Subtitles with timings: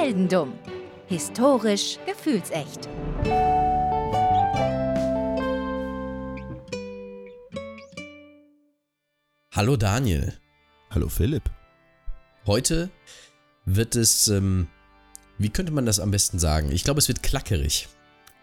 [0.00, 0.54] Heldendumm.
[1.08, 2.88] Historisch gefühlsecht.
[9.54, 10.32] Hallo Daniel.
[10.88, 11.42] Hallo Philipp.
[12.46, 12.88] Heute
[13.66, 14.68] wird es, ähm,
[15.36, 16.72] wie könnte man das am besten sagen?
[16.72, 17.88] Ich glaube, es wird klackerig.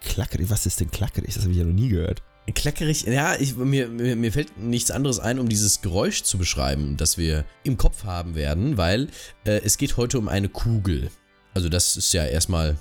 [0.02, 0.52] Klackerig?
[0.52, 1.34] Was ist denn klackerig?
[1.34, 2.22] Das habe ich ja noch nie gehört.
[2.54, 6.98] Klackerig, ja, ich, mir, mir, mir fällt nichts anderes ein, um dieses Geräusch zu beschreiben,
[6.98, 9.08] das wir im Kopf haben werden, weil
[9.44, 11.10] äh, es geht heute um eine Kugel.
[11.58, 12.78] Also das ist ja erstmal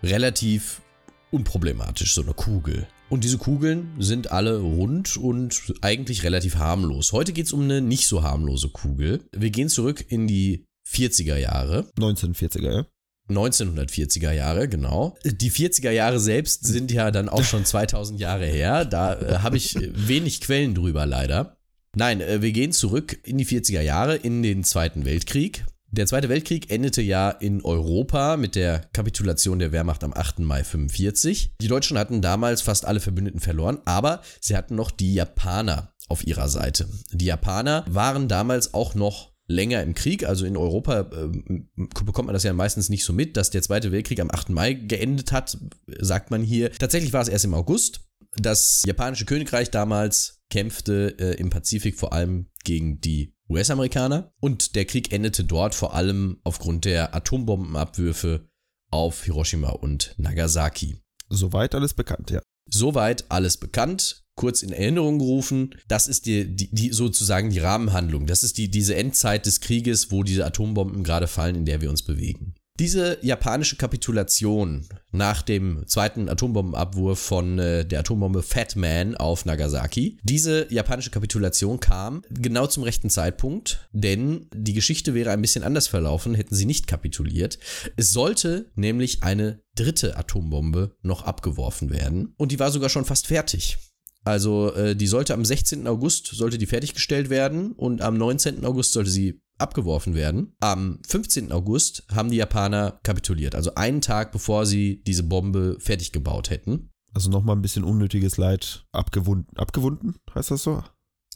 [0.00, 0.80] relativ
[1.32, 2.86] unproblematisch, so eine Kugel.
[3.08, 7.10] Und diese Kugeln sind alle rund und eigentlich relativ harmlos.
[7.10, 9.24] Heute geht es um eine nicht so harmlose Kugel.
[9.32, 11.90] Wir gehen zurück in die 40er Jahre.
[11.98, 12.86] 1940er, ja?
[13.28, 15.16] 1940er Jahre, genau.
[15.24, 18.84] Die 40er Jahre selbst sind ja dann auch schon 2000 Jahre her.
[18.84, 21.56] Da äh, habe ich wenig Quellen drüber, leider.
[21.96, 25.64] Nein, äh, wir gehen zurück in die 40er Jahre, in den Zweiten Weltkrieg.
[25.94, 30.38] Der Zweite Weltkrieg endete ja in Europa mit der Kapitulation der Wehrmacht am 8.
[30.38, 31.52] Mai 45.
[31.60, 36.26] Die Deutschen hatten damals fast alle Verbündeten verloren, aber sie hatten noch die Japaner auf
[36.26, 36.88] ihrer Seite.
[37.12, 40.24] Die Japaner waren damals auch noch länger im Krieg.
[40.26, 41.28] Also in Europa äh,
[41.76, 44.48] bekommt man das ja meistens nicht so mit, dass der Zweite Weltkrieg am 8.
[44.48, 45.58] Mai geendet hat,
[45.98, 46.72] sagt man hier.
[46.72, 48.00] Tatsächlich war es erst im August.
[48.36, 54.84] Das japanische Königreich damals kämpfte äh, im Pazifik vor allem gegen die US-Amerikaner und der
[54.84, 58.48] Krieg endete dort vor allem aufgrund der Atombombenabwürfe
[58.90, 60.96] auf Hiroshima und Nagasaki.
[61.28, 62.40] Soweit alles bekannt, ja.
[62.70, 65.74] Soweit alles bekannt kurz in Erinnerung gerufen.
[65.88, 68.26] Das ist die, die, die, sozusagen die Rahmenhandlung.
[68.26, 71.90] Das ist die, diese Endzeit des Krieges, wo diese Atombomben gerade fallen, in der wir
[71.90, 72.54] uns bewegen.
[72.82, 80.18] Diese japanische Kapitulation nach dem zweiten Atombombenabwurf von äh, der Atombombe Fat Man auf Nagasaki,
[80.24, 85.86] diese japanische Kapitulation kam genau zum rechten Zeitpunkt, denn die Geschichte wäre ein bisschen anders
[85.86, 87.60] verlaufen, hätten sie nicht kapituliert.
[87.94, 93.28] Es sollte nämlich eine dritte Atombombe noch abgeworfen werden und die war sogar schon fast
[93.28, 93.78] fertig.
[94.24, 95.86] Also äh, die sollte am 16.
[95.86, 98.64] August sollte die fertiggestellt werden und am 19.
[98.64, 100.54] August sollte sie abgeworfen werden.
[100.60, 101.52] Am 15.
[101.52, 106.90] August haben die Japaner kapituliert, also einen Tag bevor sie diese Bombe fertig gebaut hätten.
[107.14, 109.56] Also nochmal ein bisschen unnötiges Leid abgewunden.
[109.56, 110.82] Abgewunden, heißt das so?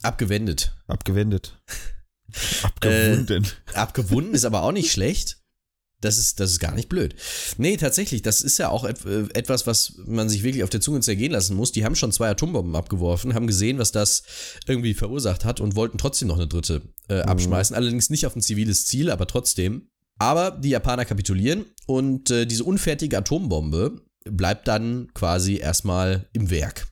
[0.02, 0.74] Abgewendet.
[0.86, 1.60] Abgewendet.
[2.62, 3.46] Abgewunden.
[3.72, 5.42] Äh, abgewunden ist aber auch nicht schlecht.
[6.02, 7.14] Das ist, das ist gar nicht blöd.
[7.56, 8.92] Nee, tatsächlich, das ist ja auch äh,
[9.32, 11.72] etwas, was man sich wirklich auf der Zunge zergehen lassen muss.
[11.72, 14.22] Die haben schon zwei Atombomben abgeworfen, haben gesehen, was das
[14.66, 17.22] irgendwie verursacht hat und wollten trotzdem noch eine dritte äh, mhm.
[17.22, 17.74] abschmeißen.
[17.74, 17.78] Mhm.
[17.78, 19.88] Allerdings nicht auf ein ziviles Ziel, aber trotzdem.
[20.18, 26.88] Aber die Japaner kapitulieren und äh, diese unfertige Atombombe bleibt dann quasi erstmal im Werk.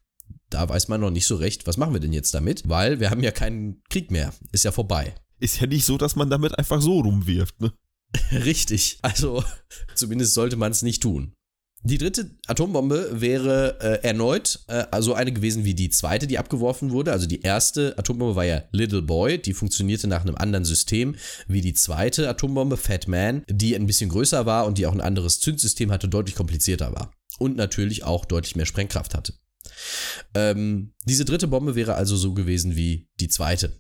[0.51, 3.11] Da weiß man noch nicht so recht, was machen wir denn jetzt damit, weil wir
[3.11, 4.33] haben ja keinen Krieg mehr.
[4.53, 5.15] Ist ja vorbei.
[5.41, 7.73] Ist ja nicht so, dass man damit einfach so rumwirft, ne?
[8.33, 8.99] Richtig.
[9.03, 9.45] Also
[9.95, 11.35] zumindest sollte man es nicht tun.
[11.87, 16.93] Die dritte Atombombe wäre äh, erneut äh, also eine gewesen wie die zweite, die abgeworfen
[16.93, 17.13] wurde.
[17.13, 21.15] Also die erste Atombombe war ja Little Boy, die funktionierte nach einem anderen System
[21.47, 25.03] wie die zweite Atombombe Fat Man, die ein bisschen größer war und die auch ein
[25.03, 27.13] anderes Zündsystem hatte, deutlich komplizierter war.
[27.39, 29.35] Und natürlich auch deutlich mehr Sprengkraft hatte.
[30.35, 33.79] Ähm, diese dritte Bombe wäre also so gewesen wie die zweite,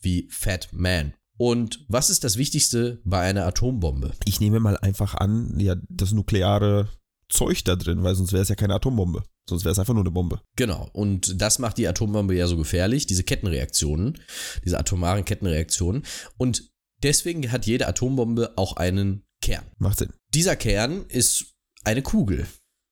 [0.00, 1.12] wie Fat Man.
[1.38, 4.12] Und was ist das Wichtigste bei einer Atombombe?
[4.24, 6.88] Ich nehme mal einfach an, ja, das nukleare
[7.28, 9.24] Zeug da drin, weil sonst wäre es ja keine Atombombe.
[9.48, 10.40] Sonst wäre es einfach nur eine Bombe.
[10.56, 10.88] Genau.
[10.92, 14.20] Und das macht die Atombombe ja so gefährlich, diese Kettenreaktionen,
[14.64, 16.04] diese atomaren Kettenreaktionen.
[16.36, 16.70] Und
[17.02, 19.64] deswegen hat jede Atombombe auch einen Kern.
[19.78, 20.12] Macht Sinn.
[20.32, 22.46] Dieser Kern ist eine Kugel,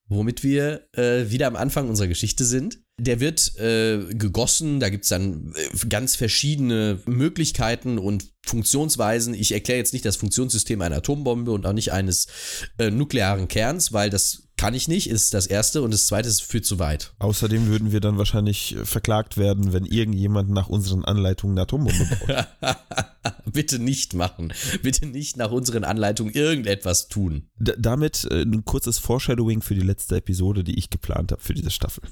[0.08, 2.82] womit wir äh, wieder am Anfang unserer Geschichte sind.
[3.02, 9.34] Der wird äh, gegossen, da gibt es dann äh, ganz verschiedene Möglichkeiten und Funktionsweisen.
[9.34, 12.26] Ich erkläre jetzt nicht das Funktionssystem einer Atombombe und auch nicht eines
[12.78, 16.42] äh, nuklearen Kerns, weil das kann ich nicht, ist das erste und das zweite ist
[16.42, 17.14] führt zu weit.
[17.18, 22.06] Außerdem würden wir dann wahrscheinlich äh, verklagt werden, wenn irgendjemand nach unseren Anleitungen eine Atombombe
[22.26, 22.76] baut.
[23.52, 24.52] Bitte nicht machen.
[24.82, 27.48] Bitte nicht nach unseren Anleitungen irgendetwas tun.
[27.56, 31.54] D damit äh, ein kurzes Foreshadowing für die letzte Episode, die ich geplant habe für
[31.54, 32.02] diese Staffel.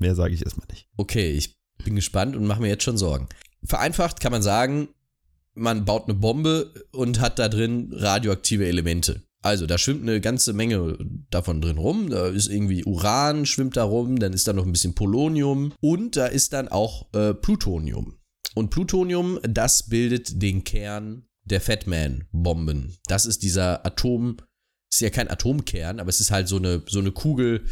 [0.00, 0.88] Mehr sage ich erstmal nicht.
[0.96, 3.28] Okay, ich bin gespannt und mache mir jetzt schon Sorgen.
[3.62, 4.88] Vereinfacht kann man sagen,
[5.54, 9.22] man baut eine Bombe und hat da drin radioaktive Elemente.
[9.42, 10.98] Also, da schwimmt eine ganze Menge
[11.30, 12.10] davon drin rum.
[12.10, 16.16] Da ist irgendwie Uran, schwimmt da rum, dann ist da noch ein bisschen Polonium und
[16.16, 18.18] da ist dann auch äh, Plutonium.
[18.54, 22.96] Und Plutonium, das bildet den Kern der Fatman-Bomben.
[23.06, 24.36] Das ist dieser Atom,
[24.90, 27.64] ist ja kein Atomkern, aber es ist halt so eine, so eine Kugel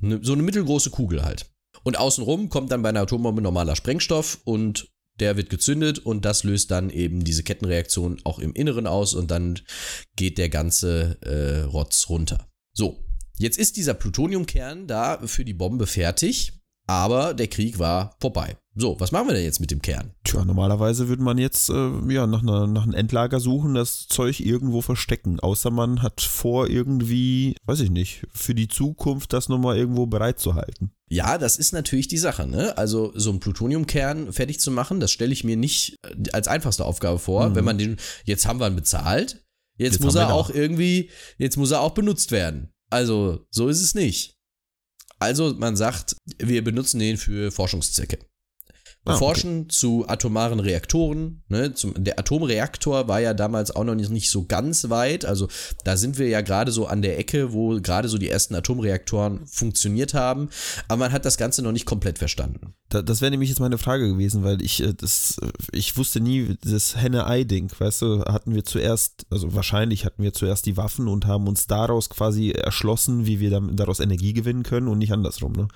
[0.00, 1.46] so eine mittelgroße Kugel halt.
[1.82, 4.88] Und außenrum kommt dann bei einer Atombombe normaler Sprengstoff und
[5.20, 9.30] der wird gezündet und das löst dann eben diese Kettenreaktion auch im Inneren aus und
[9.30, 9.60] dann
[10.14, 12.46] geht der ganze äh, Rotz runter.
[12.72, 13.02] So,
[13.38, 16.52] jetzt ist dieser Plutoniumkern da für die Bombe fertig,
[16.86, 18.56] aber der Krieg war vorbei.
[18.78, 20.12] So, was machen wir denn jetzt mit dem Kern?
[20.24, 24.38] Tja, normalerweise würde man jetzt äh, ja, nach, einer, nach einem Endlager suchen, das Zeug
[24.40, 25.40] irgendwo verstecken.
[25.40, 30.38] Außer man hat vor, irgendwie, weiß ich nicht, für die Zukunft das nochmal irgendwo bereit
[30.38, 30.90] zu halten.
[31.08, 32.76] Ja, das ist natürlich die Sache, ne?
[32.76, 36.84] Also so einen Plutoniumkern fertig zu machen, das stelle ich mir nicht äh, als einfachste
[36.84, 37.54] Aufgabe vor, Mhm.
[37.54, 39.42] wenn man den, jetzt haben wir ihn bezahlt,
[39.78, 40.50] jetzt, Jetzt muss er auch.
[40.50, 42.68] irgendwie, jetzt muss er auch benutzt werden.
[42.90, 44.34] Also, so ist es nicht.
[45.18, 48.18] Also, man sagt, wir benutzen den für Forschungszwecke.
[49.06, 49.18] Ah, okay.
[49.18, 51.42] forschen zu atomaren Reaktoren.
[51.48, 51.72] Ne?
[51.74, 55.24] Zum, der Atomreaktor war ja damals auch noch nicht, nicht so ganz weit.
[55.24, 55.46] Also
[55.84, 59.46] da sind wir ja gerade so an der Ecke, wo gerade so die ersten Atomreaktoren
[59.46, 60.48] funktioniert haben.
[60.88, 62.74] Aber man hat das Ganze noch nicht komplett verstanden.
[62.88, 65.36] Da, das wäre nämlich jetzt meine Frage gewesen, weil ich äh, das,
[65.70, 70.66] ich wusste nie, das Henne-Ei-Ding, weißt du, hatten wir zuerst, also wahrscheinlich hatten wir zuerst
[70.66, 74.98] die Waffen und haben uns daraus quasi erschlossen, wie wir daraus Energie gewinnen können und
[74.98, 75.68] nicht andersrum, ne?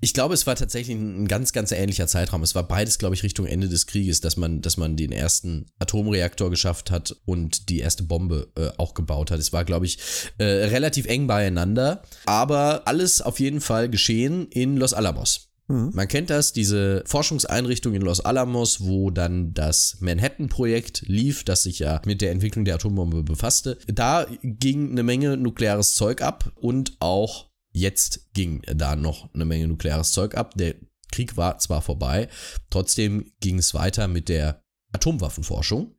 [0.00, 2.42] Ich glaube, es war tatsächlich ein ganz, ganz ähnlicher Zeitraum.
[2.42, 5.66] Es war beides, glaube ich, Richtung Ende des Krieges, dass man, dass man den ersten
[5.78, 9.38] Atomreaktor geschafft hat und die erste Bombe äh, auch gebaut hat.
[9.40, 9.98] Es war, glaube ich,
[10.38, 15.48] äh, relativ eng beieinander, aber alles auf jeden Fall geschehen in Los Alamos.
[15.68, 15.90] Mhm.
[15.92, 21.78] Man kennt das, diese Forschungseinrichtung in Los Alamos, wo dann das Manhattan-Projekt lief, das sich
[21.78, 23.78] ja mit der Entwicklung der Atombombe befasste.
[23.86, 27.47] Da ging eine Menge nukleares Zeug ab und auch
[27.78, 30.54] jetzt ging da noch eine Menge nukleares Zeug ab.
[30.56, 30.74] Der
[31.10, 32.28] Krieg war zwar vorbei,
[32.70, 35.94] trotzdem ging es weiter mit der Atomwaffenforschung.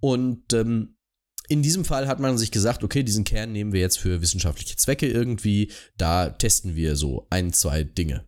[0.00, 0.96] Und ähm,
[1.48, 4.76] in diesem Fall hat man sich gesagt, okay, diesen Kern nehmen wir jetzt für wissenschaftliche
[4.76, 5.72] Zwecke irgendwie.
[5.96, 8.26] Da testen wir so ein, zwei Dinge.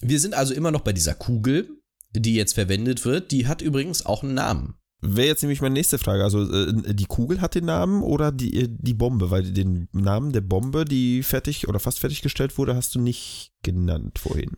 [0.00, 1.68] Wir sind also immer noch bei dieser Kugel,
[2.12, 3.30] die jetzt verwendet wird.
[3.30, 4.78] Die hat übrigens auch einen Namen.
[5.00, 6.24] Wäre jetzt nämlich meine nächste Frage.
[6.24, 9.30] Also äh, die Kugel hat den Namen oder die, äh, die Bombe?
[9.30, 14.18] Weil den Namen der Bombe, die fertig oder fast fertiggestellt wurde, hast du nicht genannt
[14.18, 14.50] vorhin.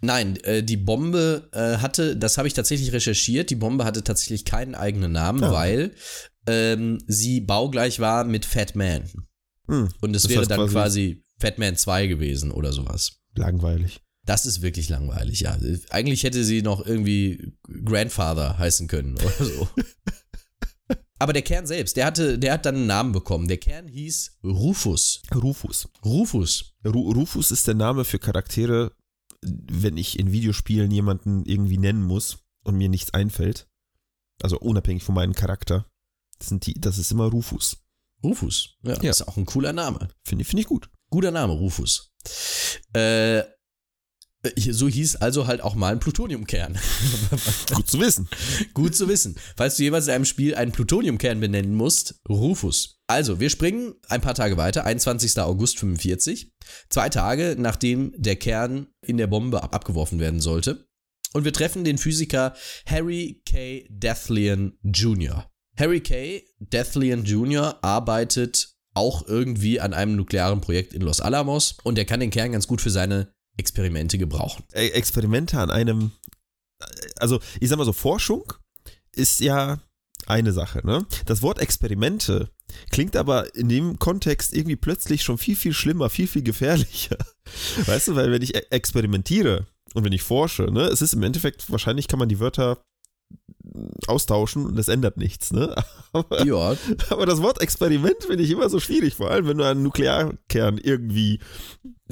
[0.00, 4.44] Nein, äh, die Bombe äh, hatte, das habe ich tatsächlich recherchiert, die Bombe hatte tatsächlich
[4.44, 5.52] keinen eigenen Namen, Ah.
[5.52, 5.92] weil
[6.46, 9.02] ähm, sie baugleich war mit Fat Man.
[9.66, 13.18] Hm, Und es Das wäre dann quasi- quasi Fat Man 2 gewesen oder sowas.
[13.34, 14.00] langweilig.
[14.28, 15.56] Das ist wirklich langweilig, ja.
[15.88, 17.54] Eigentlich hätte sie noch irgendwie
[17.86, 19.68] Grandfather heißen können oder so.
[21.18, 23.48] Aber der Kern selbst, der hatte, der hat dann einen Namen bekommen.
[23.48, 25.22] Der Kern hieß Rufus.
[25.34, 25.88] Rufus.
[26.04, 26.74] Rufus.
[26.84, 28.92] Ru Rufus ist der Name für Charaktere,
[29.40, 33.66] wenn ich in Videospielen jemanden irgendwie nennen muss und mir nichts einfällt.
[34.42, 35.86] Also unabhängig von meinem Charakter.
[36.38, 37.78] Das, sind die, das ist immer Rufus.
[38.22, 38.76] Rufus.
[38.82, 39.10] Ja, Ja.
[39.10, 40.08] ist auch ein cooler Name.
[40.22, 40.90] Finde find ich gut.
[41.08, 42.12] Guter Name, Rufus.
[42.92, 43.42] Äh,
[44.70, 46.78] so hieß also halt auch mal ein Plutoniumkern.
[47.74, 48.28] Gut zu wissen.
[48.72, 49.36] Gut zu wissen.
[49.56, 53.00] Falls du jeweils in einem Spiel einen Plutoniumkern benennen musst, Rufus.
[53.08, 55.38] Also, wir springen ein paar Tage weiter, 21.
[55.40, 56.52] August 45,
[56.88, 60.86] zwei Tage nachdem der Kern in der Bombe ab abgeworfen werden sollte.
[61.32, 62.54] Und wir treffen den Physiker
[62.86, 63.86] Harry K.
[63.90, 65.50] Deathlian Jr.
[65.76, 66.42] Harry K.
[66.58, 67.78] Deathlian Jr.
[67.82, 72.52] arbeitet auch irgendwie an einem nuklearen Projekt in Los Alamos und er kann den Kern
[72.52, 74.64] ganz gut für seine Experimente gebrauchen.
[74.72, 76.12] Experimente an einem,
[77.18, 78.52] also ich sag mal so, Forschung
[79.12, 79.78] ist ja
[80.26, 81.06] eine Sache, ne?
[81.26, 82.50] Das Wort Experimente
[82.90, 87.16] klingt aber in dem Kontext irgendwie plötzlich schon viel, viel schlimmer, viel, viel gefährlicher.
[87.86, 91.22] Weißt du, weil wenn ich e- experimentiere und wenn ich forsche, ne, es ist im
[91.22, 92.82] Endeffekt, wahrscheinlich kann man die Wörter
[94.06, 95.74] austauschen und es ändert nichts, ne?
[96.12, 96.74] Aber, Ja,
[97.10, 100.78] aber das Wort Experiment finde ich immer so schwierig, vor allem wenn du einen Nuklearkern
[100.78, 101.38] irgendwie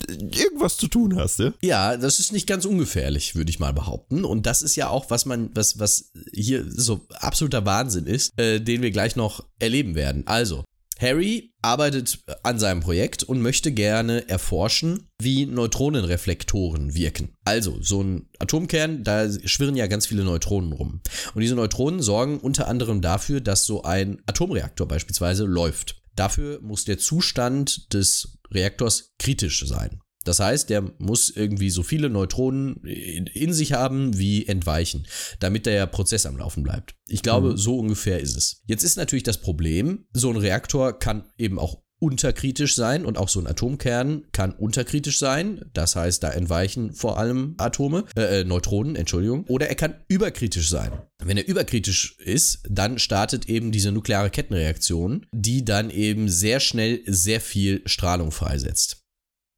[0.08, 1.52] irgendwas zu tun hast, ja?
[1.62, 4.24] Ja, das ist nicht ganz ungefährlich, würde ich mal behaupten.
[4.24, 8.60] Und das ist ja auch, was man, was, was hier so absoluter Wahnsinn ist, äh,
[8.60, 10.26] den wir gleich noch erleben werden.
[10.26, 10.64] Also,
[10.98, 17.34] Harry arbeitet an seinem Projekt und möchte gerne erforschen, wie Neutronenreflektoren wirken.
[17.44, 21.00] Also, so ein Atomkern, da schwirren ja ganz viele Neutronen rum.
[21.34, 26.02] Und diese Neutronen sorgen unter anderem dafür, dass so ein Atomreaktor beispielsweise läuft.
[26.14, 30.00] Dafür muss der Zustand des Reaktors kritisch sein.
[30.26, 35.06] Das heißt, der muss irgendwie so viele Neutronen in in sich haben wie entweichen,
[35.40, 36.94] damit der Prozess am Laufen bleibt.
[37.08, 37.56] Ich glaube, Mhm.
[37.56, 38.62] so ungefähr ist es.
[38.66, 43.30] Jetzt ist natürlich das Problem, so ein Reaktor kann eben auch unterkritisch sein und auch
[43.30, 45.64] so ein Atomkern kann unterkritisch sein.
[45.72, 49.44] Das heißt, da entweichen vor allem Atome, äh, äh, Neutronen, Entschuldigung.
[49.48, 50.92] Oder er kann überkritisch sein.
[51.24, 57.00] Wenn er überkritisch ist, dann startet eben diese nukleare Kettenreaktion, die dann eben sehr schnell
[57.06, 59.05] sehr viel Strahlung freisetzt.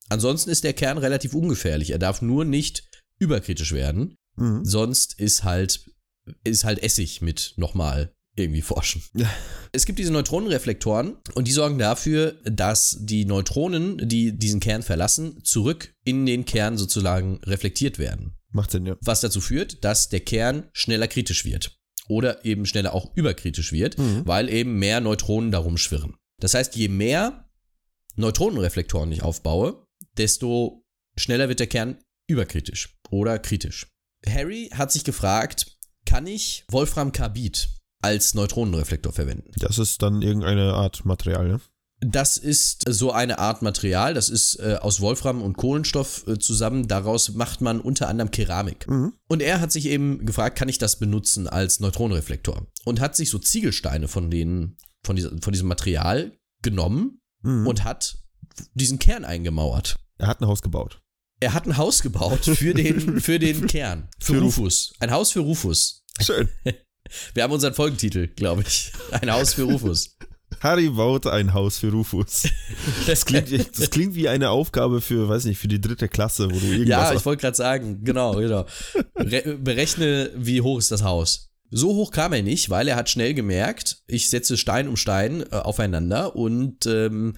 [0.09, 1.91] Ansonsten ist der Kern relativ ungefährlich.
[1.91, 2.88] Er darf nur nicht
[3.19, 4.17] überkritisch werden.
[4.37, 4.65] Mhm.
[4.65, 5.85] Sonst ist halt
[6.45, 9.03] ist halt Essig mit nochmal irgendwie forschen.
[9.15, 9.29] Ja.
[9.73, 15.43] Es gibt diese Neutronenreflektoren und die sorgen dafür, dass die Neutronen, die diesen Kern verlassen,
[15.43, 18.37] zurück in den Kern sozusagen reflektiert werden.
[18.50, 18.97] Macht Sinn, ja.
[19.00, 21.79] Was dazu führt, dass der Kern schneller kritisch wird.
[22.09, 24.23] Oder eben schneller auch überkritisch wird, Mhm.
[24.27, 26.15] weil eben mehr Neutronen darum schwirren.
[26.41, 27.50] Das heißt, je mehr
[28.17, 29.85] Neutronenreflektoren ich aufbaue,
[30.18, 30.84] desto
[31.16, 31.98] schneller wird der Kern
[32.28, 33.87] überkritisch oder kritisch.
[34.26, 37.68] Harry hat sich gefragt, kann ich Wolframkarbid
[38.02, 39.50] als Neutronenreflektor verwenden?
[39.56, 41.60] Das ist dann irgendeine Art Material, ne?
[42.00, 46.87] Das ist so eine Art Material, das ist äh, aus Wolfram und Kohlenstoff äh, zusammen.
[46.87, 48.87] Daraus macht man unter anderem Keramik.
[48.88, 49.14] Mhm.
[49.28, 52.68] Und er hat sich eben gefragt, kann ich das benutzen als Neutronenreflektor?
[52.84, 57.66] Und hat sich so Ziegelsteine von, denen, von, dieser, von diesem Material genommen Mhm.
[57.66, 58.18] und hat
[58.75, 59.96] diesen Kern eingemauert.
[60.18, 61.00] Er hat ein Haus gebaut.
[61.40, 64.08] Er hat ein Haus gebaut für den, für den Kern.
[64.18, 64.92] Für, Für Rufus.
[64.98, 66.04] Ein Haus für Rufus.
[66.20, 66.48] Schön.
[67.34, 68.92] Wir haben unseren Folgentitel, glaube ich.
[69.12, 70.18] Ein Haus für Rufus.
[70.60, 72.48] Harry baut ein Haus für Rufus.
[73.06, 76.58] Das klingt, das klingt wie eine Aufgabe für, weiß nicht, für die dritte Klasse, wo
[76.58, 78.66] du irgendwas Ja, ich wollte gerade sagen, genau, genau.
[79.16, 81.50] Re berechne, wie hoch ist das Haus.
[81.70, 85.44] So hoch kam er nicht, weil er hat schnell gemerkt, ich setze Stein um Stein
[85.50, 87.37] äh, aufeinander und ähm,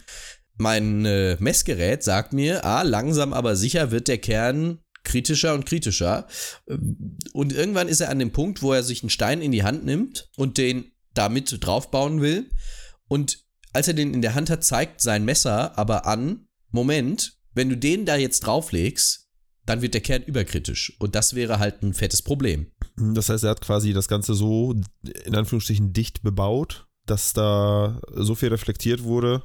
[0.61, 6.27] mein äh, Messgerät sagt mir, ah, langsam aber sicher wird der Kern kritischer und kritischer.
[6.69, 9.65] Ähm, Und irgendwann ist er an dem Punkt, wo er sich einen Stein in die
[9.65, 12.51] Hand nimmt und den damit draufbauen will.
[13.09, 17.69] Und als er den in der Hand hat, zeigt sein Messer aber an, Moment, wenn
[17.69, 19.29] du den da jetzt drauflegst,
[19.67, 20.97] dann wird der Kern überkritisch.
[20.99, 22.71] Und das wäre halt ein fettes Problem.
[22.97, 24.75] Das heißt, er hat quasi das Ganze so,
[25.25, 29.43] in Anführungsstrichen, dicht bebaut, dass da so viel reflektiert wurde.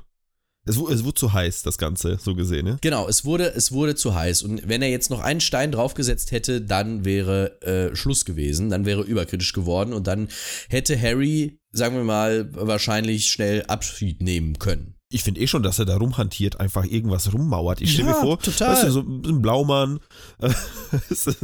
[0.67, 2.77] Es, es wurde zu heiß, das Ganze, so gesehen, ne?
[2.81, 4.41] Genau, es wurde, es wurde zu heiß.
[4.43, 8.69] Und wenn er jetzt noch einen Stein draufgesetzt hätte, dann wäre äh, Schluss gewesen.
[8.71, 9.93] Dann wäre überkritisch geworden.
[9.93, 10.27] Und dann
[10.69, 14.95] hätte Harry, sagen wir mal, wahrscheinlich schnell Abschied nehmen können.
[15.11, 17.79] Ich finde eh schon, dass er da rumhantiert, einfach irgendwas rummauert.
[17.79, 18.73] Ich stelle Ja, mir vor, total.
[18.73, 19.99] weißt du, so ein Blaumann,
[20.39, 20.49] äh,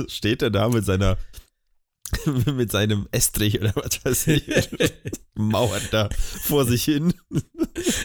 [0.08, 1.18] steht er da mit seiner,
[2.56, 4.44] mit seinem Estrich oder was weiß ich,
[5.36, 6.10] mauert da
[6.44, 7.13] vor sich hin.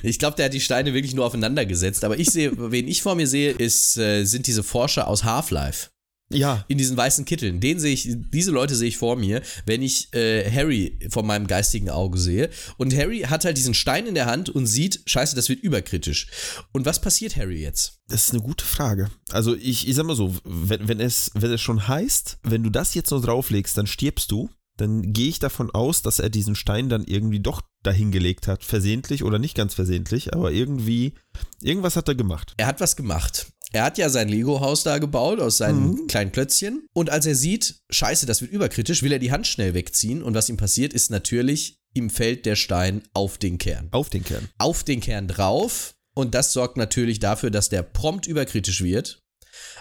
[0.03, 2.05] Ich glaube, der hat die Steine wirklich nur aufeinander gesetzt.
[2.05, 5.91] Aber ich sehe, wen ich vor mir sehe, ist, äh, sind diese Forscher aus Half-Life.
[6.33, 7.61] Ja, in diesen weißen Kitteln.
[7.61, 11.47] Den sehe ich, diese Leute sehe ich vor mir, wenn ich äh, Harry vor meinem
[11.47, 12.51] geistigen Auge sehe.
[12.79, 16.27] Und Harry hat halt diesen Stein in der Hand und sieht, scheiße, das wird überkritisch.
[16.73, 18.01] Und was passiert Harry jetzt?
[18.09, 19.11] Das ist eine gute Frage.
[19.31, 22.71] Also ich, ich sag mal so, wenn, wenn, es, wenn es schon heißt, wenn du
[22.71, 26.55] das jetzt noch drauflegst, dann stirbst du, dann gehe ich davon aus, dass er diesen
[26.55, 28.65] Stein dann irgendwie doch dahingelegt hat.
[28.65, 31.15] Versehentlich oder nicht ganz versehentlich, aber irgendwie,
[31.63, 32.55] irgendwas hat er gemacht.
[32.57, 33.47] Er hat was gemacht.
[33.77, 36.87] Er hat ja sein Lego-Haus da gebaut aus seinen kleinen Klötzchen.
[36.95, 40.23] Und als er sieht, scheiße, das wird überkritisch, will er die Hand schnell wegziehen.
[40.23, 43.89] Und was ihm passiert, ist natürlich, ihm fällt der Stein auf den Kern.
[43.91, 44.49] Auf den Kern.
[44.57, 49.21] auf den Kern drauf und das sorgt natürlich dafür, dass der prompt überkritisch wird,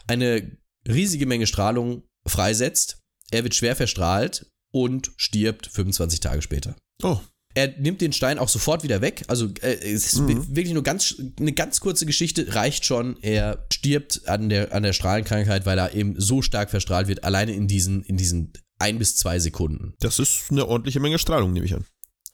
[0.08, 3.00] eine riesige Menge Strahlung freisetzt,
[3.32, 6.76] er wird schwer verstrahlt und stirbt 25 Tage später.
[7.02, 7.22] Oh,
[7.56, 9.24] Er nimmt den Stein auch sofort wieder weg.
[9.28, 10.56] Also äh, es ist Mhm.
[10.56, 13.18] wirklich nur ganz eine ganz kurze Geschichte reicht schon.
[13.22, 17.54] Er stirbt an der an der Strahlenkrankheit, weil er eben so stark verstrahlt wird, alleine
[17.54, 19.94] in diesen in diesen ein bis zwei Sekunden.
[20.02, 21.86] das ist eine ordentliche Menge Strahlung, nehme ich an.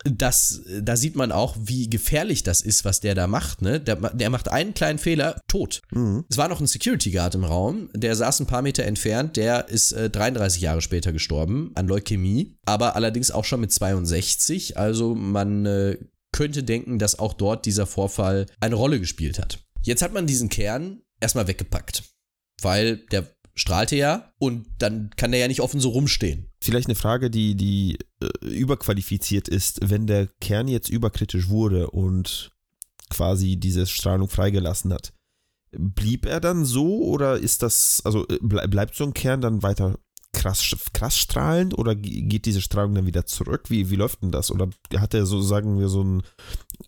[0.03, 3.61] Das, da sieht man auch, wie gefährlich das ist, was der da macht.
[3.61, 3.79] Ne?
[3.79, 5.81] Der, der macht einen kleinen Fehler, tot.
[5.91, 6.25] Mhm.
[6.29, 9.69] Es war noch ein Security Guard im Raum, der saß ein paar Meter entfernt, der
[9.69, 14.77] ist äh, 33 Jahre später gestorben an Leukämie, aber allerdings auch schon mit 62.
[14.77, 15.97] Also man äh,
[16.31, 19.59] könnte denken, dass auch dort dieser Vorfall eine Rolle gespielt hat.
[19.83, 22.03] Jetzt hat man diesen Kern erstmal weggepackt,
[22.61, 26.47] weil der strahlte ja und dann kann der ja nicht offen so rumstehen.
[26.61, 32.51] Vielleicht eine Frage, die, die äh, überqualifiziert ist, wenn der Kern jetzt überkritisch wurde und
[33.09, 35.13] quasi diese Strahlung freigelassen hat.
[35.71, 39.63] Blieb er dann so oder ist das, also äh, ble bleibt so ein Kern dann
[39.63, 39.97] weiter
[40.33, 43.69] krass, krass strahlend oder ge- geht diese Strahlung dann wieder zurück?
[43.69, 44.51] Wie, wie läuft denn das?
[44.51, 46.23] Oder hat er so, sagen wir, so einen,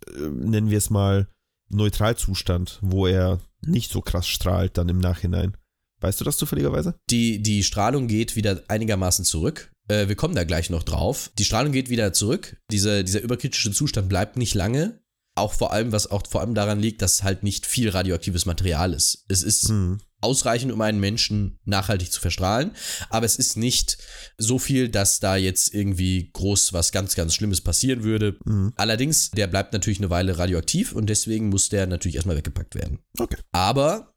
[0.08, 1.27] äh, nennen wir es mal,
[1.70, 5.58] Neutralzustand, wo er nicht so krass strahlt dann im Nachhinein?
[6.03, 6.95] Weißt du das zufälligerweise?
[7.10, 9.72] Die, die Strahlung geht wieder einigermaßen zurück.
[9.88, 11.31] Äh, wir kommen da gleich noch drauf.
[11.39, 12.57] Die Strahlung geht wieder zurück.
[12.72, 15.00] Diese, dieser überkritische Zustand bleibt nicht lange.
[15.36, 18.93] Auch vor allem, was auch vor allem daran liegt, dass halt nicht viel radioaktives Material
[18.93, 19.25] ist.
[19.29, 20.00] Es ist Hm.
[20.22, 22.72] ausreichend, um einen Menschen nachhaltig zu verstrahlen,
[23.10, 23.98] aber es ist nicht
[24.38, 28.38] so viel, dass da jetzt irgendwie groß was ganz, ganz Schlimmes passieren würde.
[28.45, 28.74] Mhm.
[28.75, 33.00] Allerdings, der bleibt natürlich eine Weile radioaktiv und deswegen muss der natürlich erstmal weggepackt werden.
[33.17, 33.38] Okay.
[33.51, 34.12] Aber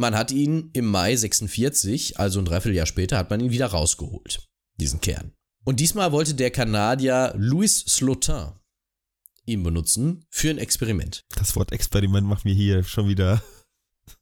[0.00, 4.48] man hat ihn im Mai 46, also ein Dreivierteljahr später, hat man ihn wieder rausgeholt,
[4.80, 5.32] diesen Kern.
[5.64, 8.52] Und diesmal wollte der Kanadier Louis Slotin
[9.44, 11.22] ihn benutzen für ein Experiment.
[11.36, 13.42] Das Wort Experiment macht mir hier schon wieder,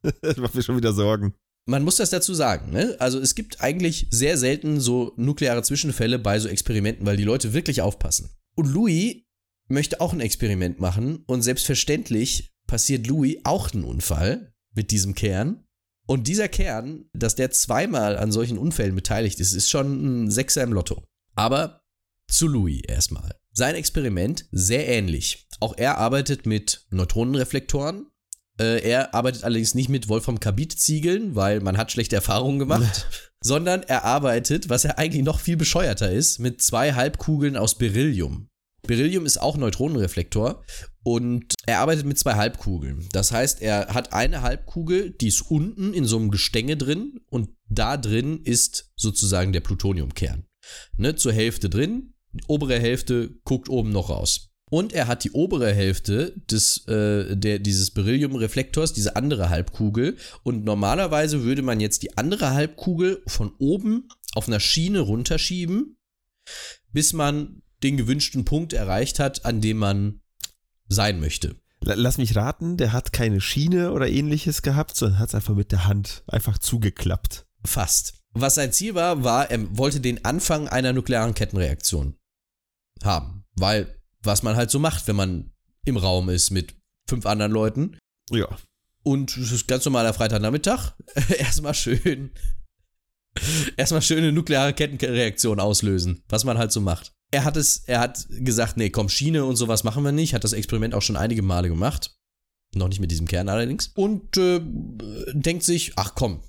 [0.37, 1.33] macht mir schon wieder Sorgen.
[1.65, 2.95] Man muss das dazu sagen, ne?
[2.99, 7.53] Also es gibt eigentlich sehr selten so nukleare Zwischenfälle bei so Experimenten, weil die Leute
[7.53, 8.31] wirklich aufpassen.
[8.55, 9.23] Und Louis
[9.67, 15.63] möchte auch ein Experiment machen und selbstverständlich passiert Louis auch ein Unfall mit diesem Kern.
[16.09, 20.63] Und dieser Kern, dass der zweimal an solchen Unfällen beteiligt ist, ist schon ein Sechser
[20.63, 21.03] im Lotto.
[21.35, 21.83] Aber
[22.27, 23.35] zu Louis erstmal.
[23.51, 25.47] Sein Experiment sehr ähnlich.
[25.59, 28.07] Auch er arbeitet mit Neutronenreflektoren.
[28.59, 33.05] Äh, er arbeitet allerdings nicht mit Wolfram-Kabit-Ziegeln, weil man hat schlechte Erfahrungen gemacht,
[33.43, 38.49] sondern er arbeitet, was er eigentlich noch viel bescheuerter ist, mit zwei Halbkugeln aus Beryllium.
[38.87, 40.63] Beryllium ist auch Neutronenreflektor
[41.03, 43.07] und er arbeitet mit zwei Halbkugeln.
[43.11, 47.49] Das heißt, er hat eine Halbkugel, die ist unten in so einem Gestänge drin und
[47.67, 50.45] da drin ist sozusagen der Plutoniumkern.
[50.97, 54.49] Ne, zur Hälfte drin, die obere Hälfte guckt oben noch raus.
[54.69, 60.15] Und er hat die obere Hälfte des, äh, der, dieses Beryllium-Reflektors, diese andere Halbkugel.
[60.43, 65.97] Und normalerweise würde man jetzt die andere Halbkugel von oben auf einer Schiene runterschieben,
[66.91, 70.21] bis man den gewünschten Punkt erreicht hat, an dem man
[70.87, 71.55] sein möchte.
[71.81, 75.71] Lass mich raten, der hat keine Schiene oder ähnliches gehabt, sondern hat es einfach mit
[75.71, 77.45] der Hand einfach zugeklappt.
[77.63, 78.15] Fast.
[78.33, 82.15] Was sein Ziel war, war, er wollte den Anfang einer nuklearen Kettenreaktion
[83.03, 83.45] haben.
[83.55, 85.51] Weil, was man halt so macht, wenn man
[85.85, 86.75] im Raum ist mit
[87.07, 87.97] fünf anderen Leuten.
[88.29, 88.47] Ja.
[89.03, 90.93] Und es ist ganz normaler Freitagnachmittag.
[91.37, 92.31] erstmal schön.
[93.77, 97.13] Erstmal schön eine nukleare Kettenreaktion auslösen, was man halt so macht.
[97.31, 100.33] Er hat es, er hat gesagt, nee, komm, Schiene und sowas machen wir nicht.
[100.33, 102.17] Hat das Experiment auch schon einige Male gemacht.
[102.75, 103.91] Noch nicht mit diesem Kern allerdings.
[103.95, 104.61] Und äh,
[105.33, 106.41] denkt sich, ach komm,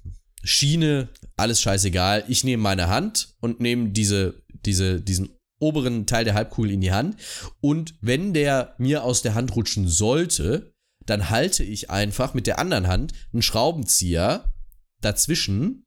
[0.43, 2.25] Schiene, alles scheißegal.
[2.29, 6.93] Ich nehme meine Hand und nehme diese, diese, diesen oberen Teil der Halbkugel in die
[6.93, 7.17] Hand.
[7.61, 10.73] Und wenn der mir aus der Hand rutschen sollte,
[11.07, 14.53] dann halte ich einfach mit der anderen Hand einen Schraubenzieher
[15.01, 15.85] dazwischen.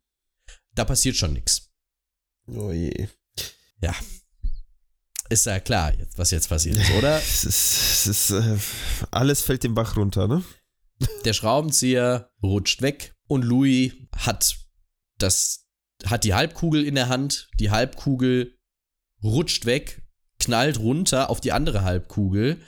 [0.76, 1.72] Da passiert schon nichts.
[2.48, 3.08] Oh je.
[3.82, 3.96] Ja.
[5.34, 7.18] Ist ja klar, was jetzt passiert ist, oder?
[7.28, 8.58] Es ist, es ist, äh,
[9.10, 10.44] alles fällt den Bach runter, ne?
[11.26, 14.56] Der Schraubenzieher rutscht weg und Louis hat
[15.18, 15.66] das,
[16.06, 17.50] hat die Halbkugel in der Hand.
[17.60, 18.60] Die Halbkugel
[19.24, 20.04] rutscht weg,
[20.38, 22.62] knallt runter auf die andere Halbkugel.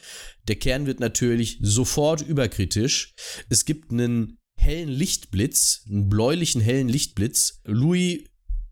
[0.48, 3.14] Der Kern wird natürlich sofort überkritisch.
[3.48, 7.62] Es gibt einen hellen Lichtblitz, einen bläulichen hellen Lichtblitz.
[7.66, 8.24] Louis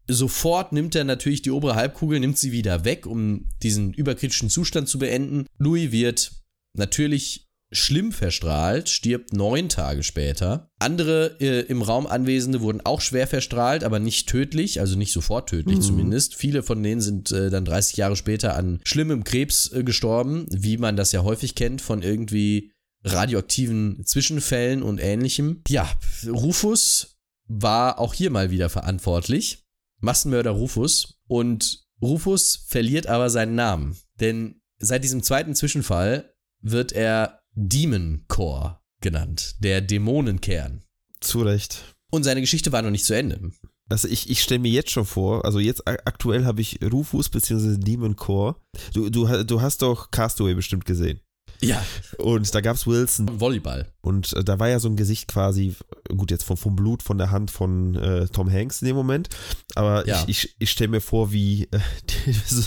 [0.07, 4.87] sofort nimmt er natürlich die obere Halbkugel, nimmt sie wieder weg, um diesen überkritischen Zustand
[4.89, 5.45] zu beenden.
[5.57, 6.31] Louis wird
[6.75, 10.69] natürlich schlimm verstrahlt, stirbt neun Tage später.
[10.77, 15.49] Andere äh, im Raum Anwesende wurden auch schwer verstrahlt, aber nicht tödlich, also nicht sofort
[15.49, 15.81] tödlich Mhm.
[15.81, 16.35] zumindest.
[16.35, 20.77] Viele von denen sind äh, dann 30 Jahre später an schlimmem Krebs äh, gestorben, wie
[20.77, 22.71] man das ja häufig kennt von irgendwie
[23.05, 25.61] radioaktiven Zwischenfällen und ähnlichem.
[25.67, 25.89] Ja,
[26.27, 29.62] Rufus war auch hier mal wieder verantwortlich.
[30.03, 31.19] Massenmörder Rufus.
[31.27, 33.97] Und Rufus verliert aber seinen Namen.
[34.19, 39.55] Denn seit diesem zweiten Zwischenfall wird er Demon Core genannt.
[39.59, 40.83] Der Dämonenkern.
[41.21, 41.95] Zu Recht.
[42.11, 43.51] Und seine Geschichte war noch nicht zu Ende.
[43.89, 47.77] Also ich, ich stelle mir jetzt schon vor, also jetzt aktuell habe ich Rufus bzw.
[47.77, 48.55] Demon Core.
[48.93, 51.19] Du, du, du hast doch Castaway bestimmt gesehen.
[51.62, 51.82] Ja,
[52.17, 53.88] Und da gab's Wilson Volleyball.
[54.01, 55.73] und äh, da war ja so ein Gesicht quasi,
[56.10, 59.29] gut, jetzt vom, vom Blut von der Hand von äh, Tom Hanks in dem Moment.
[59.75, 60.25] Aber Ja.
[60.27, 61.79] ich, ich, ich stelle mir vor, wie äh,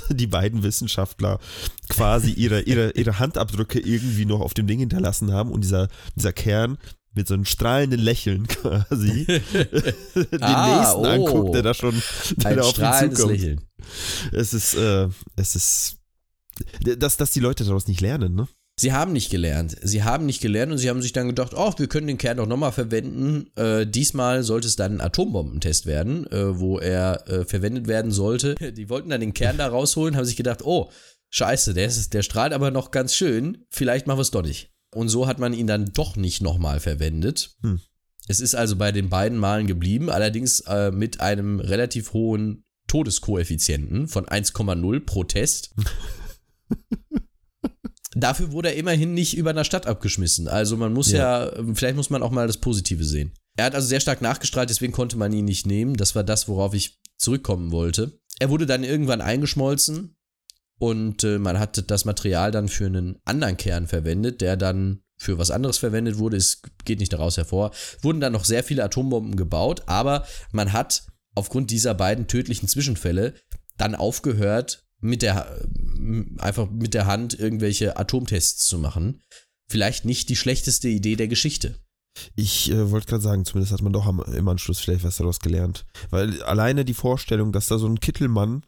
[0.09, 1.41] die, die beiden Wissenschaftler
[1.91, 6.33] quasi ihre, ihre, ihre Handabdrücke irgendwie noch auf dem Ding hinterlassen haben und dieser, dieser
[6.33, 6.79] Kern
[7.12, 9.25] mit so einem strahlenden Lächeln quasi
[10.33, 11.05] den Ah, nächsten oh.
[11.05, 12.01] anguckt, der da schon
[12.39, 13.39] der Ein da auf strahlendes zukommt.
[13.39, 13.61] Lächeln.
[14.33, 15.97] Es ist, äh, es ist,
[16.97, 18.49] dass, dass die Leute daraus nicht lernen, ne?
[18.79, 19.75] Sie haben nicht gelernt.
[19.83, 22.37] Sie haben nicht gelernt und sie haben sich dann gedacht, oh, wir können den Kern
[22.37, 23.51] doch nochmal verwenden.
[23.57, 28.55] Äh, diesmal sollte es dann ein Atombombentest werden, äh, wo er äh, verwendet werden sollte.
[28.77, 30.91] Die wollten dann den Kern da rausholen, haben sich gedacht, oh,
[31.31, 33.65] scheiße, der, ist, der strahlt aber noch ganz schön.
[33.71, 34.75] Vielleicht machen wir es doch nicht.
[34.95, 37.57] Und so hat man ihn dann doch nicht nochmal verwendet.
[37.62, 37.81] Hm.
[38.29, 44.07] Es ist also bei den beiden Malen geblieben, allerdings äh, mit einem relativ hohen Todeskoeffizienten
[44.07, 45.75] von 1,0 pro Test.
[48.19, 50.49] Dafür wurde er immerhin nicht über einer Stadt abgeschmissen.
[50.49, 51.53] Also man muss ja.
[51.75, 53.33] vielleicht muss man auch mal das Positive sehen.
[53.57, 55.97] Er hat also sehr stark nachgestrahlt, deswegen konnte man ihn nicht nehmen.
[55.97, 58.19] Das war das, worauf ich zurückkommen wollte.
[58.39, 60.17] Er wurde dann irgendwann eingeschmolzen
[60.79, 65.39] und äh, man hat das Material dann für einen anderen Kern verwendet, der dann für
[65.39, 66.39] was anderes verwendet wurde.
[66.39, 67.71] Es geht nicht daraus hervor.
[68.01, 73.35] Wurden dann noch sehr viele Atombomben gebaut, aber man hat aufgrund dieser beiden tödlichen Zwischenfälle
[73.77, 75.61] dann aufgehört, mit der,
[76.39, 79.23] einfach mit der Hand irgendwelche Atomtests zu machen.
[79.69, 81.77] Vielleicht nicht die schlechteste Idee der Geschichte.
[82.35, 85.41] Ich äh, wollte gerade sagen, zumindest hat man doch am, im Anschluss vielleicht was daraus
[85.41, 85.85] gelernt.
[86.11, 88.65] Weil alleine die Vorstellung, dass da so ein Kittelmann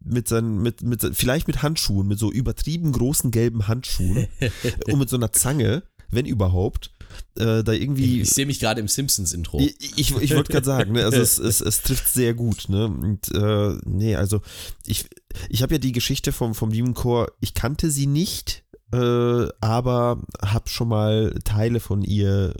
[0.00, 4.28] mit seinen, mit, mit, vielleicht mit Handschuhen, mit so übertrieben großen gelben Handschuhen
[4.86, 6.90] und mit so einer Zange, wenn überhaupt,
[7.36, 8.22] äh, da irgendwie.
[8.22, 9.60] Ich sehe mich gerade im Simpsons-Intro.
[9.60, 12.86] Ich, ich, ich wollte gerade sagen, ne, also es, es, es trifft sehr gut, ne?
[12.86, 14.40] Und äh, nee, also
[14.86, 15.06] ich,
[15.48, 20.22] ich habe ja die Geschichte vom, vom Demon Core, ich kannte sie nicht, äh, aber
[20.42, 22.54] habe schon mal Teile von ihr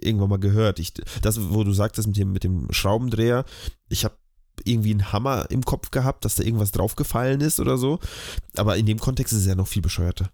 [0.00, 0.78] irgendwann mal gehört.
[0.78, 3.44] Ich, das, wo du sagtest mit dem, mit dem Schraubendreher,
[3.88, 4.16] ich habe
[4.64, 7.98] irgendwie einen Hammer im Kopf gehabt, dass da irgendwas draufgefallen ist oder so.
[8.56, 10.30] Aber in dem Kontext ist es ja noch viel bescheuerter.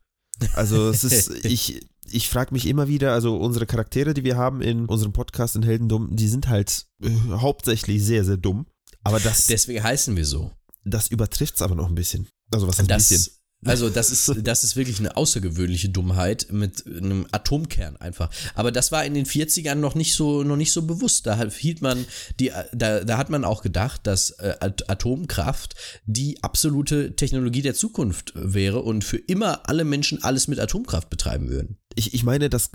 [0.54, 4.60] Also es ist, ich, ich frage mich immer wieder, also unsere Charaktere, die wir haben
[4.60, 8.66] in unserem Podcast in Heldendum, die sind halt äh, hauptsächlich sehr, sehr dumm.
[9.02, 9.46] Aber das.
[9.46, 10.50] Deswegen heißen wir so.
[10.84, 12.28] Das übertrifft es aber noch ein bisschen.
[12.52, 13.35] Also was heißt das, ein bisschen?
[13.64, 18.30] Also das ist, das ist wirklich eine außergewöhnliche Dummheit mit einem Atomkern einfach.
[18.54, 21.26] Aber das war in den 40ern noch nicht so, noch nicht so bewusst.
[21.26, 22.04] Da hielt man
[22.38, 28.32] die, da, da hat man auch gedacht, dass äh, Atomkraft die absolute Technologie der Zukunft
[28.34, 31.78] wäre und für immer alle Menschen alles mit Atomkraft betreiben würden.
[31.94, 32.70] Ich, ich meine, das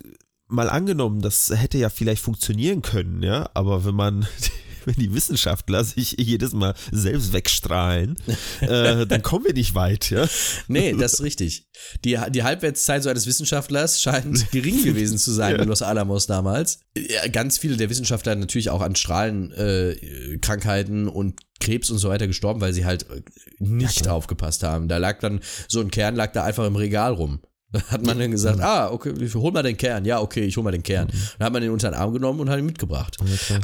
[0.47, 4.27] mal angenommen, das hätte ja vielleicht funktionieren können, ja, aber wenn man
[4.85, 8.17] wenn die Wissenschaftler sich jedes Mal selbst wegstrahlen,
[8.61, 10.27] äh, dann kommen wir nicht weit, ja?
[10.67, 11.67] Nee, das ist richtig.
[12.05, 15.61] Die, die Halbwertszeit so eines Wissenschaftlers scheint gering gewesen zu sein ja.
[15.61, 16.79] in Los Alamos damals.
[16.95, 22.27] Ja, ganz viele der Wissenschaftler natürlich auch an Strahlenkrankheiten äh, und Krebs und so weiter
[22.27, 23.21] gestorben, weil sie halt äh,
[23.59, 24.87] nicht ja, aufgepasst haben.
[24.87, 27.39] Da lag dann so ein Kern lag da einfach im Regal rum.
[27.73, 30.03] Da hat man dann gesagt, ah, okay, hol mal den Kern.
[30.03, 31.07] Ja, okay, ich hol mal den Kern.
[31.07, 31.17] Mhm.
[31.39, 33.15] Dann hat man den unter den Arm genommen und hat ihn mitgebracht.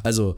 [0.01, 0.37] Also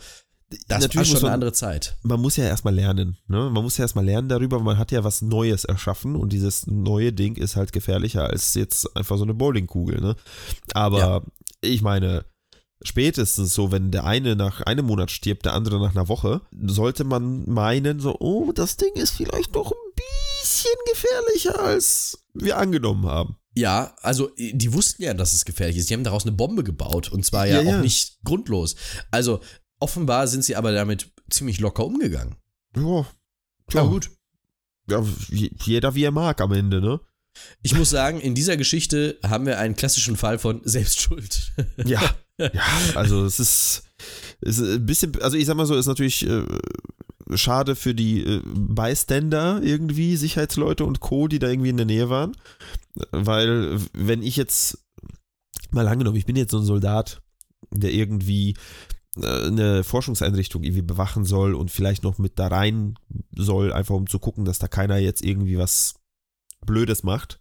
[0.67, 1.97] das Natürlich war schon man, eine andere Zeit.
[2.01, 3.17] Man muss ja erstmal lernen.
[3.27, 3.49] Ne?
[3.49, 4.59] Man muss ja erstmal lernen darüber.
[4.59, 8.95] Man hat ja was Neues erschaffen und dieses neue Ding ist halt gefährlicher als jetzt
[8.95, 10.01] einfach so eine Bowlingkugel.
[10.01, 10.15] Ne?
[10.73, 11.21] Aber ja.
[11.61, 12.25] ich meine,
[12.81, 17.03] spätestens so, wenn der eine nach einem Monat stirbt, der andere nach einer Woche, sollte
[17.03, 23.05] man meinen, so, oh, das Ding ist vielleicht doch ein bisschen gefährlicher, als wir angenommen
[23.05, 23.35] haben.
[23.55, 25.89] Ja, also die wussten ja, dass es gefährlich ist.
[25.89, 27.81] Die haben daraus eine Bombe gebaut und zwar ja, ja auch ja.
[27.81, 28.75] nicht grundlos.
[29.11, 29.41] Also
[29.79, 32.35] Offenbar sind sie aber damit ziemlich locker umgegangen.
[32.75, 33.05] Ja,
[33.67, 33.85] klar.
[33.85, 34.11] Ja, gut.
[34.89, 36.99] Ja, jeder wie er mag am Ende, ne?
[37.61, 41.53] Ich muss sagen, in dieser Geschichte haben wir einen klassischen Fall von Selbstschuld.
[41.85, 42.01] Ja,
[42.37, 42.63] ja,
[42.95, 43.83] also es ist,
[44.41, 46.43] ist ein bisschen, also ich sag mal so, ist natürlich äh,
[47.35, 52.09] schade für die äh, Bystander irgendwie, Sicherheitsleute und Co., die da irgendwie in der Nähe
[52.09, 52.35] waren.
[53.11, 54.79] Weil, wenn ich jetzt
[55.71, 57.21] mal angenommen, ich bin jetzt so ein Soldat,
[57.71, 58.55] der irgendwie
[59.23, 62.95] eine Forschungseinrichtung irgendwie bewachen soll und vielleicht noch mit da rein
[63.35, 65.95] soll, einfach um zu gucken, dass da keiner jetzt irgendwie was
[66.65, 67.39] Blödes macht.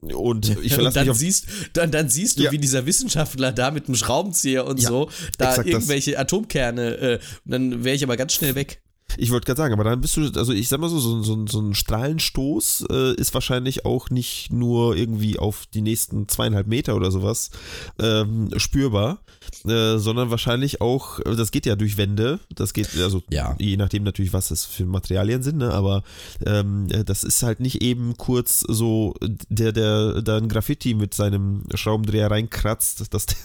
[0.00, 2.50] Und ich verlasse dann mich auf siehst, dann, dann siehst du, ja.
[2.50, 6.20] wie dieser Wissenschaftler da mit einem Schraubenzieher und ja, so da irgendwelche das.
[6.20, 8.82] Atomkerne, äh, dann wäre ich aber ganz schnell weg.
[9.16, 11.46] Ich wollte gerade sagen, aber dann bist du, also ich sag mal so, so, so,
[11.46, 16.96] so ein Strahlenstoß äh, ist wahrscheinlich auch nicht nur irgendwie auf die nächsten zweieinhalb Meter
[16.96, 17.50] oder sowas
[17.98, 19.20] ähm, spürbar,
[19.66, 23.54] äh, sondern wahrscheinlich auch, das geht ja durch Wände, das geht, also ja.
[23.58, 26.02] je nachdem natürlich, was das für Materialien sind, ne, aber
[26.44, 29.14] ähm, das ist halt nicht eben kurz so,
[29.48, 33.36] der, der da ein Graffiti mit seinem Schraubendreher reinkratzt, dass der,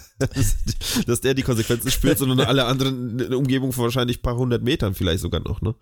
[1.05, 4.37] dass der die Konsequenzen spürt, sondern alle anderen in der Umgebung von wahrscheinlich ein paar
[4.37, 5.75] hundert Metern vielleicht sogar noch, ne?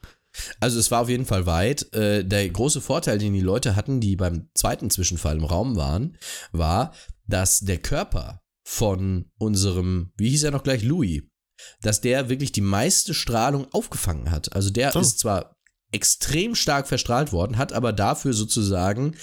[0.60, 1.94] Also es war auf jeden Fall weit.
[1.94, 6.18] Äh, der große Vorteil, den die Leute hatten, die beim zweiten Zwischenfall im Raum waren,
[6.52, 6.94] war,
[7.26, 11.24] dass der Körper von unserem, wie hieß er noch gleich, Louis,
[11.82, 14.54] dass der wirklich die meiste Strahlung aufgefangen hat.
[14.54, 15.00] Also der oh.
[15.00, 15.56] ist zwar
[15.92, 19.16] extrem stark verstrahlt worden, hat aber dafür sozusagen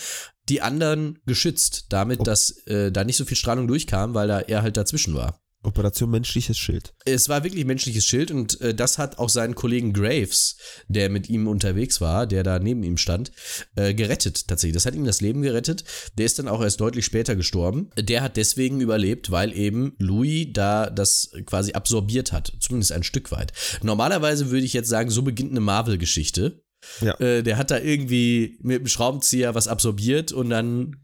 [0.49, 2.25] die anderen geschützt, damit, oh.
[2.25, 5.43] dass äh, da nicht so viel Strahlung durchkam, weil da er halt dazwischen war.
[5.65, 6.93] Operation menschliches Schild.
[7.05, 10.57] Es war wirklich menschliches Schild und äh, das hat auch seinen Kollegen Graves,
[10.89, 13.31] der mit ihm unterwegs war, der da neben ihm stand,
[13.77, 14.75] äh, gerettet tatsächlich.
[14.75, 15.85] Das hat ihm das Leben gerettet.
[16.19, 17.91] Der ist dann auch erst deutlich später gestorben.
[17.97, 23.31] Der hat deswegen überlebt, weil eben Louis da das quasi absorbiert hat, zumindest ein Stück
[23.31, 23.53] weit.
[23.83, 26.62] Normalerweise würde ich jetzt sagen, so beginnt eine Marvel-Geschichte.
[27.01, 27.15] Ja.
[27.21, 30.97] Äh, der hat da irgendwie mit dem Schraubenzieher was absorbiert und dann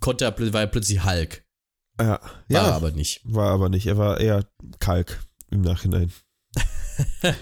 [0.00, 1.44] konnte er, war er plötzlich Hulk.
[1.98, 3.20] Ja, war ja, aber nicht.
[3.24, 3.86] War aber nicht.
[3.86, 4.48] Er war eher
[4.80, 6.12] Kalk im Nachhinein.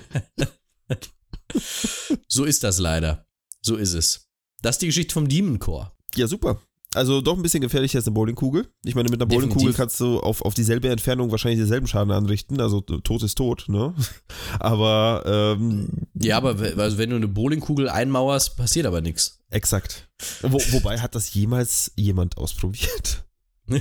[2.28, 3.26] so ist das leider.
[3.62, 4.28] So ist es.
[4.60, 5.92] Das ist die Geschichte vom Demon Core.
[6.14, 6.60] Ja, super.
[6.94, 8.68] Also doch ein bisschen gefährlicher als eine Bowlingkugel.
[8.84, 9.54] Ich meine, mit einer Definitiv.
[9.54, 12.60] Bowlingkugel kannst du auf, auf dieselbe Entfernung wahrscheinlich denselben Schaden anrichten.
[12.60, 13.94] Also tot ist tot, ne?
[14.60, 19.40] Aber ähm, Ja, aber also wenn du eine Bowlingkugel einmauerst, passiert aber nichts.
[19.50, 20.08] exakt.
[20.42, 23.24] Wo, wobei hat das jemals jemand ausprobiert?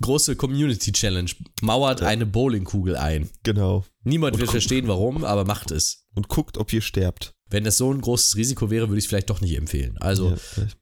[0.00, 1.30] Große Community Challenge.
[1.60, 3.28] Mauert eine Bowlingkugel ein.
[3.42, 3.84] Genau.
[4.02, 6.06] Niemand Und wird verstehen, warum, aber macht es.
[6.14, 7.34] Und guckt, ob ihr sterbt.
[7.50, 9.98] Wenn das so ein großes Risiko wäre, würde ich es vielleicht doch nicht empfehlen.
[9.98, 10.36] Also,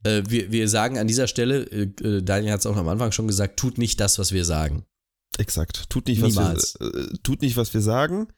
[0.04, 2.88] Ja, äh, wir, wir sagen an dieser Stelle, äh, äh, Daniel hat es auch am
[2.88, 4.85] Anfang schon gesagt, tut nicht das, was wir sagen.
[5.38, 5.88] Exakt.
[5.88, 8.28] Tut nicht, was wir, äh, tut nicht, was wir sagen.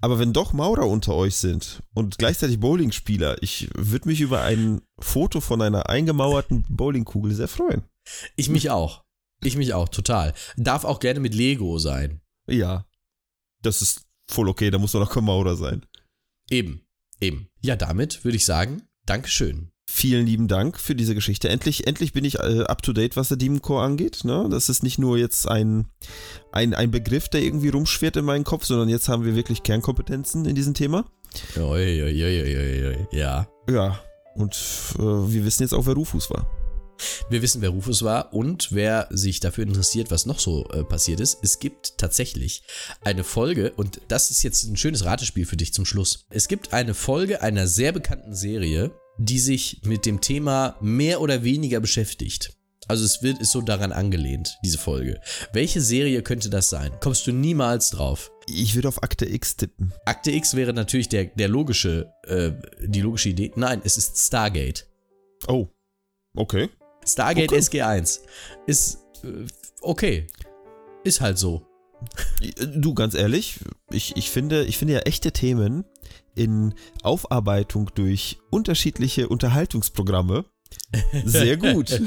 [0.00, 4.82] Aber wenn doch Maurer unter euch sind und gleichzeitig Bowlingspieler, ich würde mich über ein
[4.98, 7.84] Foto von einer eingemauerten Bowlingkugel sehr freuen.
[8.36, 9.04] Ich mich auch.
[9.42, 10.34] Ich mich auch, total.
[10.56, 12.20] Darf auch gerne mit Lego sein.
[12.48, 12.86] Ja.
[13.62, 15.84] Das ist voll okay, da muss doch noch kein Maurer sein.
[16.50, 16.85] Eben,
[17.20, 17.48] eben.
[17.60, 19.70] Ja, damit würde ich sagen, Dankeschön.
[19.88, 21.48] Vielen lieben Dank für diese Geschichte.
[21.48, 24.24] Endlich, endlich bin ich äh, up to date, was der Demon Core angeht.
[24.24, 24.48] Ne?
[24.50, 25.86] Das ist nicht nur jetzt ein,
[26.50, 30.44] ein, ein Begriff, der irgendwie rumschwirrt in meinem Kopf, sondern jetzt haben wir wirklich Kernkompetenzen
[30.44, 31.04] in diesem Thema.
[31.56, 33.06] Oi, oi, oi.
[33.12, 33.46] Ja.
[33.70, 34.00] Ja,
[34.34, 34.54] und
[34.98, 36.50] äh, wir wissen jetzt auch, wer Rufus war.
[37.28, 41.20] Wir wissen, wer Rufus war und wer sich dafür interessiert, was noch so äh, passiert
[41.20, 41.38] ist.
[41.42, 42.62] Es gibt tatsächlich
[43.02, 46.26] eine Folge, und das ist jetzt ein schönes Ratespiel für dich zum Schluss.
[46.30, 51.42] Es gibt eine Folge einer sehr bekannten Serie, die sich mit dem Thema mehr oder
[51.42, 52.56] weniger beschäftigt.
[52.88, 55.20] Also es wird ist so daran angelehnt, diese Folge.
[55.52, 56.92] Welche Serie könnte das sein?
[57.00, 58.30] Kommst du niemals drauf.
[58.46, 59.92] Ich würde auf Akte X tippen.
[60.04, 63.50] Akte X wäre natürlich der, der logische, äh, die logische Idee.
[63.56, 64.86] Nein, es ist Stargate.
[65.48, 65.66] Oh,
[66.36, 66.68] okay.
[67.06, 67.60] Stargate Okay.
[67.60, 68.20] SG1
[68.66, 69.46] ist äh,
[69.80, 70.26] okay.
[71.04, 71.66] Ist halt so.
[72.74, 75.84] Du, ganz ehrlich, ich, ich, finde, ich finde ja echte Themen
[76.34, 80.44] in Aufarbeitung durch unterschiedliche Unterhaltungsprogramme
[81.24, 82.02] sehr gut.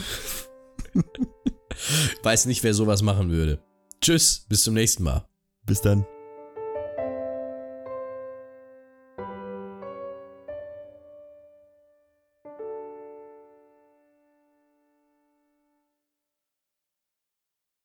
[2.24, 3.64] Weiß nicht, wer sowas machen würde.
[4.02, 5.28] Tschüss, bis zum nächsten Mal.
[5.66, 6.06] Bis dann.